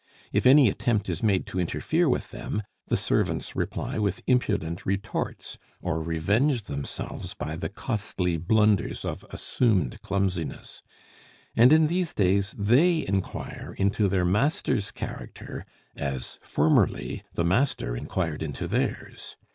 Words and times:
If 0.33 0.47
any 0.47 0.67
attempt 0.67 1.09
is 1.09 1.21
made 1.21 1.45
to 1.45 1.59
interfere 1.59 2.09
with 2.09 2.31
them, 2.31 2.63
the 2.87 2.97
servants 2.97 3.55
reply 3.55 3.99
with 3.99 4.23
impudent 4.25 4.83
retorts, 4.83 5.59
or 5.79 6.01
revenge 6.01 6.63
themselves 6.63 7.35
by 7.35 7.55
the 7.55 7.69
costly 7.69 8.37
blunders 8.37 9.05
of 9.05 9.23
assumed 9.29 10.01
clumsiness; 10.01 10.81
and 11.55 11.71
in 11.71 11.85
these 11.85 12.15
days 12.15 12.55
they 12.57 13.05
inquire 13.07 13.75
into 13.77 14.07
their 14.07 14.25
master's 14.25 14.89
character 14.89 15.67
as, 15.95 16.39
formerly, 16.41 17.21
the 17.35 17.45
master 17.45 17.95
inquired 17.95 18.41
into 18.41 18.67
theirs. 18.67 19.37